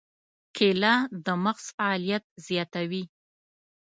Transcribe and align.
کېله 0.55 0.93
د 1.25 1.27
مغز 1.43 1.65
فعالیت 1.75 2.23
زیاتوي. 2.47 3.03